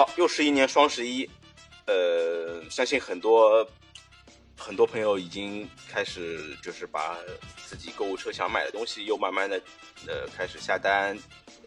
[0.00, 1.28] 好，又是一年双十一，
[1.84, 3.68] 呃，相信很多
[4.56, 7.18] 很多朋友已经开始就是把
[7.66, 9.60] 自己购物车想买的东西又慢慢的
[10.06, 11.14] 呃开始下单，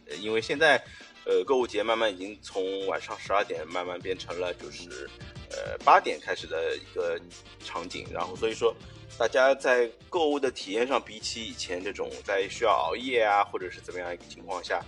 [0.08, 0.84] 呃，因为现在
[1.28, 5.08] 呃购物节慢慢已经从晚上十二点慢慢变成了就是
[5.52, 7.22] 呃八点开始的一个
[7.64, 8.76] 场景，然后所以说
[9.16, 14.84] 大家在购物的体验上，比起以前这种在需要熬夜啊或者是怎么样一个情况下，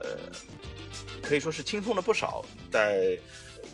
[0.00, 0.16] 呃。
[1.28, 3.18] 可以说是轻松了不少，在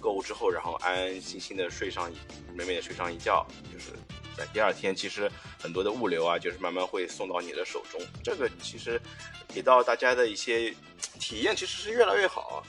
[0.00, 2.10] 购物之后，然后安安心心的睡上，
[2.54, 3.92] 美美的睡上一觉，就是
[4.34, 5.30] 在第二天，其实
[5.60, 8.00] 很多的物流啊，就是慢慢会送到你的手中。
[8.24, 8.98] 这个其实
[9.48, 10.74] 给到大家的一些
[11.20, 12.64] 体验，其实是越来越好。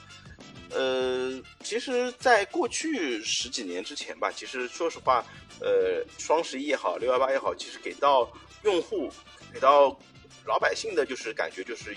[0.70, 5.23] 呃，其实，在过去十几年之前吧，其实说实话，
[5.62, 8.30] 呃，双十一也好，六幺八也好，其实给到
[8.64, 9.09] 用户，
[9.54, 9.98] 给到
[10.45, 11.95] 老百姓的，就是感觉就是。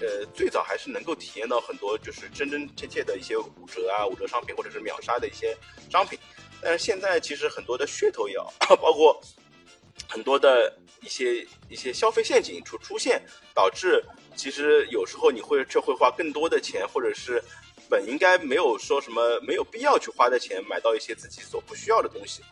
[0.00, 5.56] 呃，最早还是能够体验到很多就是真真切切的一些五折啊、五折商品或者是秒杀的一些
[5.90, 6.18] 商品，
[6.62, 9.20] 但是现在其实很多的噱头也好， 包括
[10.08, 13.22] 很多的一些一些消费陷阱出出现，
[13.54, 14.02] 导致
[14.34, 17.42] 其实有时候你会却会花更多的钱，或者是
[17.90, 22.42] 本应该没有说什么没有必要去花的钱，买到一些自己所不需要的东西。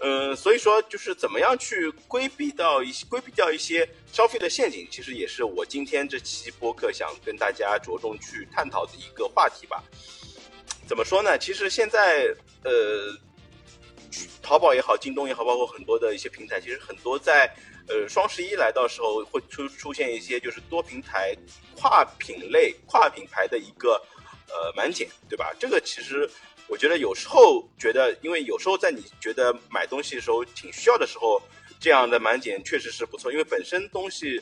[0.00, 9.84] 嗯，所以说就是怎么样去规避到一些规避掉一些消费的陷阱，其实也是我今天这期播客想跟大家着重去探讨的一个话题吧。
[10.88, 11.38] 怎么说呢？
[11.38, 13.14] 其实现在呃，
[14.42, 17.54] 淘宝也好，京东也好，包括很多的一些平台，其实很多在
[17.86, 21.36] 呃双十一来到时候会出出现一些就是多平台、
[21.76, 24.02] 跨品类、跨品牌的一个
[24.50, 25.54] 呃满减，对吧？
[25.58, 26.28] 这个其实。
[26.68, 31.42] 我觉得有时候觉得，因为有时候在你觉得买东西的时候挺需要的时候，
[31.80, 33.32] 这样的满减确实是不错。
[33.32, 34.40] 因为本身东西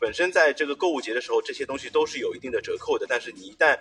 [0.00, 3.06] 本身在这个购物节的时候，这些东西都是有一定的折扣的。
[3.08, 3.78] 但是你一旦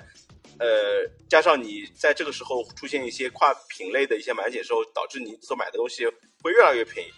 [0.59, 6.06] 呃加上你在这个时候出现一些跨品类的一些满减时候，导致你所买的东西
[6.44, 7.12] 会越来越便宜。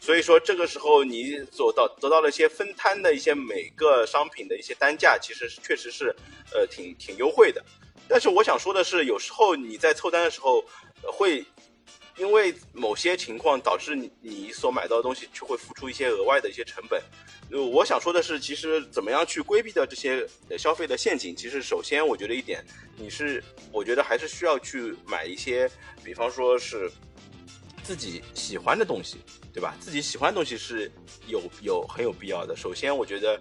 [0.00, 6.14] 所以说这个时候你所到得到了一些分摊的一些每个商品的一些单价，其实是确实是
[6.54, 7.60] 呃挺挺优惠的。
[8.10, 10.64] 但是我想说的是，有时候你在凑单的时候，
[11.04, 11.46] 会
[12.18, 17.00] 因为某些情况导致你你所买到的东西就会付出一些额外的一些成本。
[17.72, 20.26] 我想说的是，其实怎么样去规避掉这些
[20.58, 21.36] 消费的陷阱？
[21.36, 22.64] 其实首先我觉得一点，
[22.96, 25.70] 你是我觉得还是需要去买一些，
[26.02, 26.90] 比方说是
[27.90, 29.18] 自己喜欢的东西。
[29.52, 29.74] 对吧？
[29.80, 30.88] 自己喜欢的东西是
[31.26, 32.54] 有有很有必要的。
[32.56, 33.40] 首先，我觉得，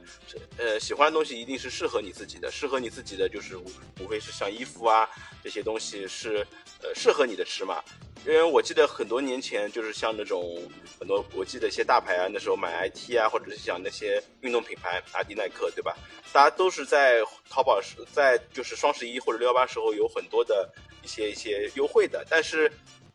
[0.58, 5.08] 呃，喜欢的东西一定是适合你自己的，适合你自己的就是无非是像衣服啊
[5.44, 6.46] 这些东西是
[6.82, 7.80] 呃适合你的尺码。
[8.26, 10.60] 因为我记得很多年前，就是像那种
[11.00, 15.96] 很多国际的一些大牌啊，那时候买 IT 啊，或者是像那些运动品牌，阿迪耐克，对吧？
[16.34, 17.22] 大家都是在
[17.52, 20.68] 淘宝时，在就是双十一或者六幺八时候有很多的
[21.04, 22.26] 一些一些优惠的。
[22.30, 22.70] 但是，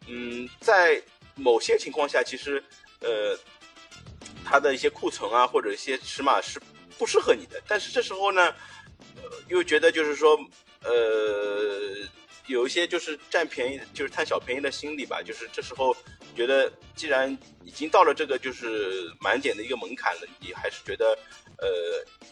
[0.06, 1.02] 嗯，在
[1.36, 2.62] 某些情况下，其实
[3.00, 3.38] 呃，
[4.44, 6.60] 它的一些库存啊，或者一些尺码是
[6.98, 7.60] 不适合你的。
[7.66, 8.54] 但是这时候呢，
[9.16, 10.38] 呃，又觉得就是说，
[10.82, 12.06] 呃，
[12.46, 15.22] 有一些就是占便宜，就是贪小便宜的心理吧。
[15.22, 15.96] 就是这时候
[16.36, 21.18] 觉得，既然已经到了这个就是满减的一个门槛了，你还是觉得，
[21.58, 21.68] 呃，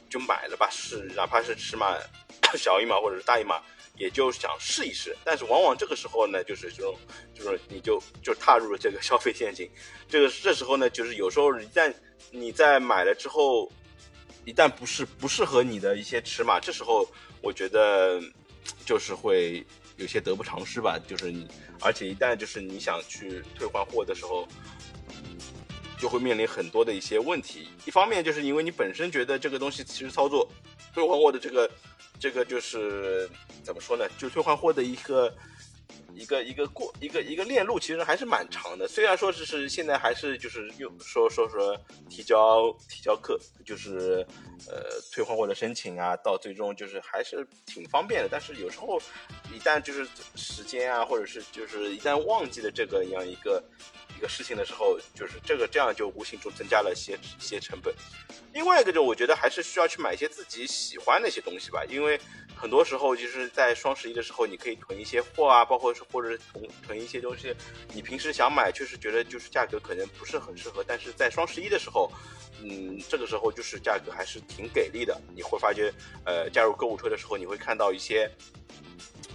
[0.09, 0.69] 就买了吧。
[0.71, 1.99] 是哪怕是尺码
[2.57, 3.61] 小一码或者是大一码。
[3.99, 6.97] 也就想试一试，但是往往这个时候呢，就是这种，
[7.35, 9.69] 就是你就就踏入了这个消费陷阱。
[10.09, 11.93] 这个这时候呢，就是有时候一旦
[12.31, 13.71] 你在买了之后，
[14.45, 17.07] 一旦不是不适合你的一些尺码，这时候
[17.43, 18.21] 我觉得
[18.87, 19.65] 就是会
[19.97, 20.99] 有些得不偿失吧。
[21.07, 21.47] 就是你，
[21.81, 24.49] 而且一旦就是你想去退换货的时候，
[25.99, 27.69] 就会面临很多的一些问题。
[27.85, 30.49] 一方面就是因为你本身觉得这个东西其实操作
[30.95, 31.71] 退换货的这个。
[32.21, 33.29] 这个就是
[33.63, 34.09] 怎么说呢？
[34.19, 35.35] 就退换货的一个
[36.15, 38.87] 一个一个过一个一个链路，其实还是蛮长的。
[38.89, 41.77] 虽然说是是现在还是就是用说说说
[42.09, 44.27] 提交提交客，就是
[44.69, 48.29] 呃退换货的申请啊，到最终就是还是挺方便的。
[48.31, 49.01] 但是有时候
[49.55, 53.63] 一旦就是时间啊，或者是就是一旦忘记了这个样一个。
[54.15, 57.93] 一个事情的时候，就是这个这样就无形中增加了些些成本。
[58.53, 62.21] 另外一个就我觉得还是需要去买一些自己喜欢的一些东西吧，因为
[62.55, 67.55] 很多时候就是在双十一的时候，你可以囤一些货啊，包括是或者是囤囤一些东西，
[67.93, 72.11] 你平时想买，确实觉得就是价格可能不是很适合，但是在双十一的时候，
[72.63, 75.21] 嗯，这个时候就是价格还是挺给力的。
[75.35, 75.93] 你会发觉，
[76.25, 78.31] 呃，加入购物车的时候，你会看到一些。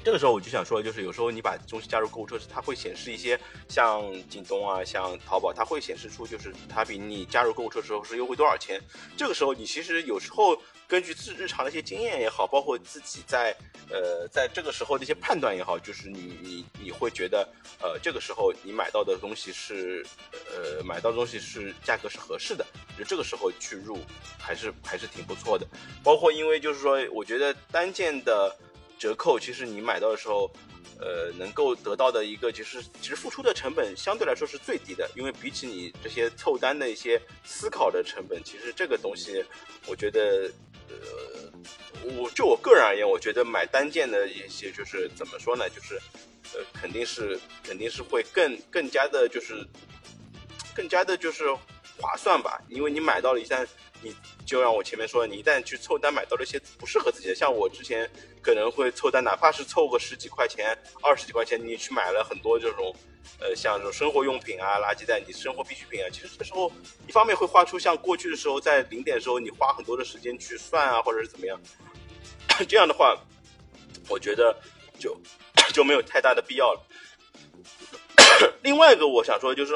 [0.03, 3.37] 这个时候我就想说，就是有时候你把东西加入购物车时，它会显示一些
[3.67, 8.81] 像京东啊、像淘宝，它会显示出就是它比你加入购物车时候是优惠多少钱。
[9.17, 13.53] 这个时候你其实有时候根据自日常的一些经验也好，包括自己在
[13.89, 17.47] 呃在这个时候的一些判断也好，就是你你你会觉得
[17.81, 22.65] 呃这个时候你买到的东西是呃买到的东西是价格是合适的，
[22.97, 23.99] 就这个时候去入
[24.39, 25.67] 还是还是挺不错的。
[26.01, 28.55] 包括因为就是说，我觉得单件的
[28.97, 30.49] 折扣，其实你买到的时候。
[30.99, 39.45] 呃，能够得到的一个，其实其实付出的成本相对来说是最低的，因为比起你这些凑单的一些思考的成本，其实这个东西，
[39.85, 40.51] 我觉得，
[40.89, 41.51] 呃
[42.15, 45.95] 我就我个人而言，我觉得买单件的一些，就是怎么说呢，就是，
[46.53, 49.65] 呃，肯定是肯定是会更更加的，就是
[50.73, 51.43] 更加的，就是
[51.99, 53.67] 划算吧，因为你买到了一单。
[54.03, 54.15] 你
[54.45, 58.07] 就让我前面说，你一旦去凑单买到了一些不适合自己的，像我之前
[58.43, 62.95] 可能会凑单，哪怕是凑个十几块钱、二十几块钱，你去买了很多这种，
[63.39, 66.71] 呃，像这种生活用品啊、垃圾袋、你生活必需品啊，其实这时候
[67.07, 71.59] 一方面会花出像过去的时候在零点的时候你花很多的时间去算啊，或者是怎么样，
[72.69, 73.17] 这样的话，
[74.09, 74.55] 我觉得
[74.99, 75.19] 就
[75.73, 76.87] 就没有太大的必要了。
[78.61, 79.75] 另外一个我想说的就是。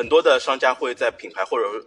[0.00, 1.86] 很多的商家会在品牌或者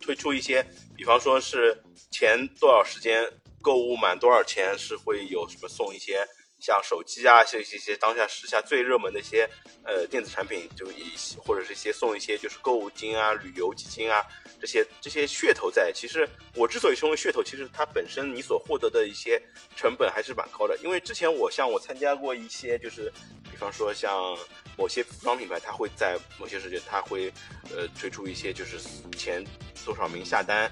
[0.00, 0.64] 推出一些，
[0.96, 1.76] 比方说是
[2.08, 3.28] 前多少时间
[3.60, 6.24] 购物满多少钱是会有什么送一些
[6.60, 9.48] 像手机啊，像一些当下时下最热门的一些
[9.84, 14.24] 呃电子产品，就一或者是一些送一些就是购物金啊、旅游基金啊
[14.60, 15.92] 这些这些噱头在。
[15.94, 19.40] 其实我之所以称为噱头，其实它本身你所获得的一些
[19.76, 20.76] 成本还是蛮高的。
[20.82, 23.12] 因为之前我像我参加过一些，就是
[23.50, 24.36] 比方说像。
[24.80, 27.32] 某些服装品牌，它会在某些时间，它会
[27.74, 28.78] 呃推出一些就是
[29.16, 29.44] 前
[29.84, 30.70] 多少名下单，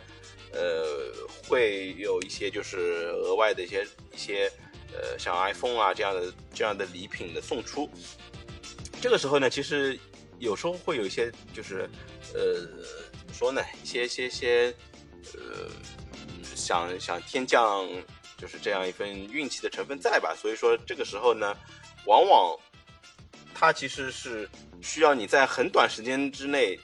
[0.52, 1.12] 呃
[1.48, 4.48] 会有一些就是额外的一些一些
[4.96, 7.88] 呃像 iPhone 啊这样的这样的礼品的送出。
[9.00, 9.98] 这个时候呢，其实
[10.38, 11.88] 有时候会有一些就是
[12.34, 12.62] 呃
[13.19, 14.75] 怎么说呢，一些些些
[15.34, 15.69] 呃
[16.54, 17.88] 想想天降
[18.37, 20.34] 就是这样一份运气的成分在吧？
[20.34, 21.56] 所以说这个时候呢，
[22.06, 22.58] 往往。
[23.58, 24.46] 它其实是
[24.82, 26.78] 需要你在很短时间之内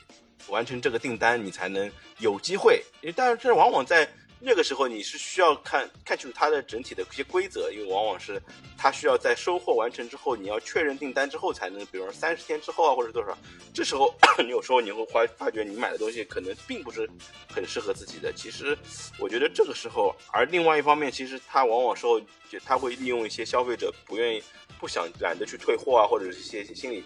[0.49, 2.83] 完成这个订单，你才能有机会。
[3.03, 4.11] 因为但是这往往在
[4.45, 8.43] 那个时候，你是需要看看清楚它的整体的一些规则，因为往往是
[8.77, 13.37] 它需要在收货完成之后，你要确认订单之后才能，比如说三十天之后啊，或者多少，
[13.73, 14.13] 这时候
[14.43, 17.09] 你有时候你会发发觉你买的东西可能并不是
[17.49, 18.33] 很适合自己的。
[18.33, 18.77] 其实
[19.19, 24.43] 我觉得这个时候，而另外一方面，其实它往往时候就他会利用一些消费者不愿意。
[24.81, 27.05] 不想懒得去退货啊，或者是一些心理，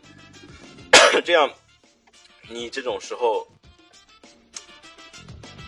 [1.26, 1.52] 这样，
[2.48, 3.46] 你这种时候，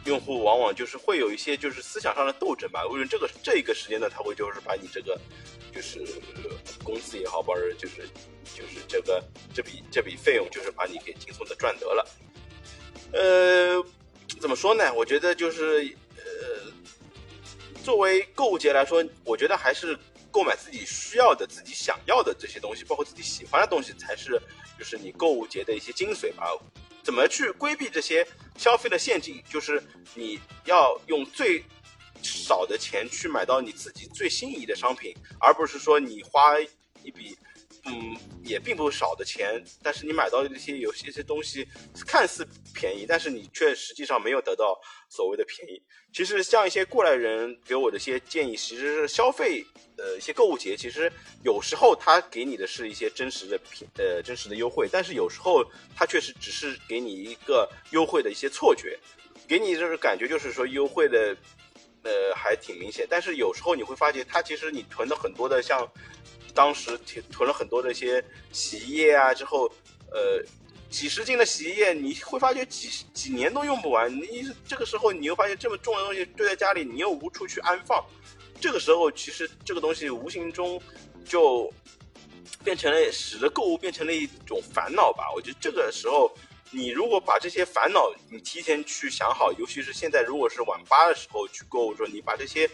[0.08, 2.84] 用户往往就是会有一些就是思想上的斗争吧。
[2.87, 5.16] 为这个这个时间段，他会就是把你这个
[5.72, 6.05] 就是
[6.82, 8.08] 公司也好，或者就是
[8.56, 9.22] 就是这个
[9.55, 12.05] 这笔这笔费用，就是把你给轻松的赚得了。
[13.12, 13.84] 呃，
[14.40, 14.93] 怎么说呢？
[14.94, 16.72] 我觉得就是呃，
[17.84, 19.96] 作为购物节来说，我觉得还是。
[20.31, 24.38] 购买自己需要的、自己想要的这些东西，包括自己喜欢的东西，才是
[24.78, 26.52] 就是你购物节的一些精髓吧。
[27.08, 28.26] 怎么去规避这些
[28.58, 29.43] 消费的陷阱？
[29.49, 29.82] 就是
[30.14, 31.64] 你要用最
[32.22, 36.60] 少的钱去买到你自己最心仪的商品，而不是说你花
[37.02, 37.34] 一笔。
[37.84, 41.66] 嗯，也并不少的钱，但是你买到的这些有些些东西
[42.06, 44.78] 看似便宜，但是你却实际上没有得到
[45.08, 45.82] 所谓的便宜。
[46.12, 49.64] 其实像一些过来人给我的一些建议，其实是消费
[49.96, 51.10] 呃一些购物节，其实
[51.44, 55.64] 有时候他给你的是一些真实的便呃真实的优惠，但是有时候
[55.96, 58.98] 他确实只是给你一个优惠的一些错觉，
[59.46, 61.34] 给你就是感觉就是说优惠的
[62.03, 65.88] 呃还挺明显，但是有时候你会发现他其实你囤的很多的像。
[66.58, 69.70] 当时囤囤了很多的一些洗衣液啊，之后，
[70.10, 70.44] 呃，
[70.91, 74.12] 几十斤的洗衣液，你会发觉几几年都用不完。
[74.12, 78.05] 你这个时候你又发现这么重的东西堆在家里，你又无处去安放，
[78.60, 80.82] 这个时候其实这个东西无形中
[81.24, 81.72] 就
[82.65, 85.31] 变成了使得购物变成了一种烦恼吧。
[85.32, 86.36] 我觉得这个时候。
[86.70, 92.69] 你如果把这些烦恼你提前去想好，尤其是现在如果是晚八的时候去购物，说你把这些，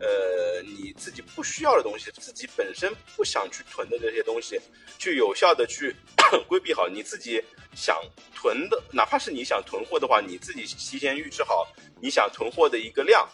[0.00, 4.58] 呃，你自己不需要的东西，自己本身不想去囤的这些东西，
[4.98, 5.94] 去有效的去
[6.48, 7.42] 规避好你自己
[7.74, 8.00] 想
[8.34, 11.68] 囤的，哪怕是你想囤货的话，你自己提前预知好
[12.00, 13.28] 你想囤货的一个量，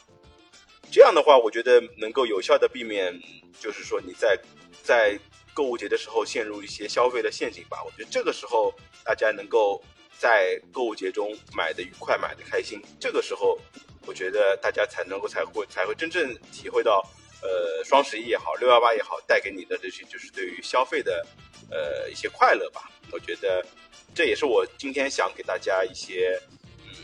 [0.91, 3.17] 这样的话，我觉得能够有效的避免，
[3.61, 4.39] 就是说你在
[4.83, 5.19] 在
[5.55, 7.83] 购物节的时候陷入一些消费的陷阱吧。
[7.85, 9.83] 我觉得这个时候大家能够。
[10.19, 13.59] 在购物节中买的愉快，买的开心，这个时候，
[14.07, 17.03] 我觉得大家才能够才会才会真正体会到，
[17.43, 21.27] 呃，双十一也好，六幺八也好，带给你的这些就是对于消费的，
[21.71, 22.91] 呃，一些快乐吧。
[23.11, 23.65] 我觉得，
[24.15, 26.41] 这也是我今天想给大家一些，
[26.79, 26.95] 嗯，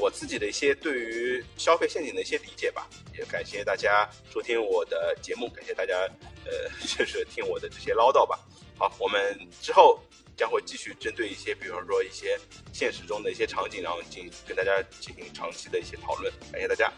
[0.00, 2.88] 我自己的一些对于消费陷阱的一些理解吧。
[3.16, 5.94] 也感谢大家收听我的节目，感谢大家，
[6.44, 8.38] 呃， 就是听我的这些唠叨吧。
[8.76, 10.00] 好，我们之后
[10.36, 12.38] 将会继续针对一些，比方说一些
[12.72, 16.32] 现实中的一些场景，然后进跟大家进行长期的一些讨论。
[16.50, 16.92] 感谢大家。